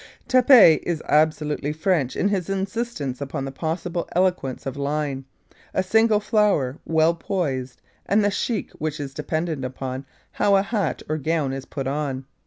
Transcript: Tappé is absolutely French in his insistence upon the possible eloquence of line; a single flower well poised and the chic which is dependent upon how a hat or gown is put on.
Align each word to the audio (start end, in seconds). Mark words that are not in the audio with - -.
Tappé 0.27 0.79
is 0.81 1.03
absolutely 1.07 1.71
French 1.71 2.15
in 2.15 2.29
his 2.29 2.49
insistence 2.49 3.21
upon 3.21 3.45
the 3.45 3.51
possible 3.51 4.09
eloquence 4.15 4.65
of 4.65 4.75
line; 4.75 5.25
a 5.75 5.83
single 5.83 6.19
flower 6.19 6.79
well 6.85 7.13
poised 7.13 7.83
and 8.07 8.25
the 8.25 8.31
chic 8.31 8.71
which 8.79 8.99
is 8.99 9.13
dependent 9.13 9.63
upon 9.63 10.07
how 10.31 10.55
a 10.55 10.63
hat 10.63 11.03
or 11.07 11.19
gown 11.19 11.53
is 11.53 11.65
put 11.65 11.85
on. 11.85 12.25